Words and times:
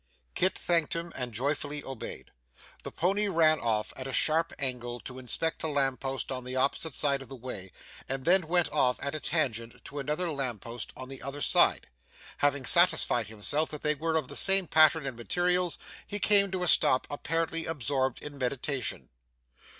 Kit 0.33 0.57
thanked 0.57 0.95
him, 0.95 1.13
and 1.15 1.31
joyfully 1.31 1.83
obeyed. 1.83 2.31
The 2.81 2.91
pony 2.91 3.27
ran 3.27 3.59
off 3.59 3.93
at 3.95 4.07
a 4.07 4.11
sharp 4.11 4.51
angle 4.57 4.99
to 5.01 5.19
inspect 5.19 5.61
a 5.61 5.67
lamp 5.67 5.99
post 5.99 6.31
on 6.31 6.43
the 6.43 6.55
opposite 6.55 6.95
side 6.95 7.21
of 7.21 7.29
the 7.29 7.35
way, 7.35 7.71
and 8.09 8.25
then 8.25 8.47
went 8.47 8.67
off 8.71 8.97
at 8.99 9.13
a 9.13 9.19
tangent 9.19 9.85
to 9.85 9.99
another 9.99 10.31
lamp 10.31 10.61
post 10.61 10.91
on 10.97 11.07
the 11.07 11.21
other 11.21 11.39
side. 11.41 11.85
Having 12.39 12.65
satisfied 12.65 13.27
himself 13.27 13.69
that 13.69 13.83
they 13.83 13.93
were 13.93 14.15
of 14.15 14.27
the 14.27 14.35
same 14.35 14.65
pattern 14.65 15.05
and 15.05 15.15
materials, 15.17 15.77
he 16.07 16.17
came 16.17 16.49
to 16.49 16.63
a 16.63 16.67
stop 16.67 17.05
apparently 17.11 17.67
absorbed 17.67 18.23
in 18.23 18.39
meditation. 18.39 19.09